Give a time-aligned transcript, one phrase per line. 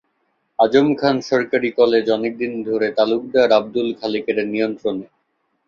[0.59, 5.05] আযম খান সরকারি কলেজ অনেক দিন ধরে তালুকদার আবদুল খালেকের নিয়ন্ত্রণে।